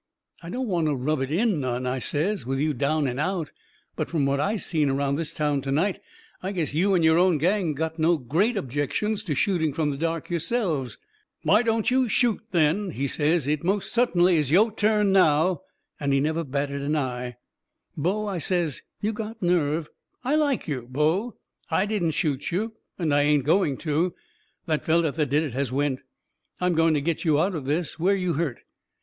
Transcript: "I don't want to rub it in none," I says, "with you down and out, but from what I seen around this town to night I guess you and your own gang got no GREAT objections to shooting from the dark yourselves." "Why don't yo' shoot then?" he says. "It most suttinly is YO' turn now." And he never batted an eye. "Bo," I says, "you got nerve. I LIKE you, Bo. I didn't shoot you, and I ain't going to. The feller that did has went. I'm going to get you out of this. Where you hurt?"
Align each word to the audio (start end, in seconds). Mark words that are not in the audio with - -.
"I 0.41 0.49
don't 0.49 0.65
want 0.67 0.87
to 0.87 0.95
rub 0.95 1.21
it 1.21 1.29
in 1.29 1.59
none," 1.59 1.85
I 1.85 1.99
says, 1.99 2.43
"with 2.43 2.57
you 2.57 2.73
down 2.73 3.05
and 3.05 3.19
out, 3.19 3.51
but 3.95 4.09
from 4.09 4.25
what 4.25 4.39
I 4.39 4.55
seen 4.55 4.89
around 4.89 5.15
this 5.15 5.31
town 5.31 5.61
to 5.61 5.71
night 5.71 5.99
I 6.41 6.53
guess 6.53 6.73
you 6.73 6.95
and 6.95 7.03
your 7.05 7.19
own 7.19 7.37
gang 7.37 7.75
got 7.75 7.99
no 7.99 8.17
GREAT 8.17 8.57
objections 8.57 9.23
to 9.25 9.35
shooting 9.35 9.73
from 9.73 9.91
the 9.91 9.97
dark 9.97 10.27
yourselves." 10.31 10.97
"Why 11.43 11.61
don't 11.61 11.91
yo' 11.91 12.07
shoot 12.07 12.41
then?" 12.49 12.89
he 12.89 13.05
says. 13.05 13.45
"It 13.45 13.63
most 13.63 13.93
suttinly 13.93 14.37
is 14.37 14.49
YO' 14.49 14.71
turn 14.71 15.11
now." 15.11 15.61
And 15.99 16.11
he 16.11 16.19
never 16.19 16.43
batted 16.43 16.81
an 16.81 16.95
eye. 16.95 17.35
"Bo," 17.95 18.25
I 18.25 18.39
says, 18.39 18.81
"you 19.01 19.13
got 19.13 19.39
nerve. 19.43 19.87
I 20.23 20.33
LIKE 20.33 20.67
you, 20.67 20.87
Bo. 20.89 21.35
I 21.69 21.85
didn't 21.85 22.15
shoot 22.17 22.51
you, 22.51 22.73
and 22.97 23.13
I 23.13 23.21
ain't 23.21 23.45
going 23.45 23.77
to. 23.85 24.15
The 24.65 24.79
feller 24.79 25.11
that 25.11 25.27
did 25.29 25.53
has 25.53 25.71
went. 25.71 26.01
I'm 26.59 26.73
going 26.73 26.95
to 26.95 27.01
get 27.01 27.23
you 27.23 27.39
out 27.39 27.53
of 27.53 27.65
this. 27.65 27.99
Where 27.99 28.15
you 28.15 28.33
hurt?" 28.33 28.61